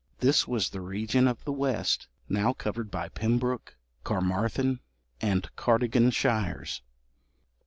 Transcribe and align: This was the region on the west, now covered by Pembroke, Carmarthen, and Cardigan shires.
This 0.19 0.47
was 0.47 0.71
the 0.71 0.81
region 0.81 1.27
on 1.27 1.37
the 1.45 1.51
west, 1.51 2.07
now 2.27 2.53
covered 2.53 2.89
by 2.89 3.09
Pembroke, 3.09 3.77
Carmarthen, 4.03 4.79
and 5.21 5.47
Cardigan 5.55 6.09
shires. 6.09 6.81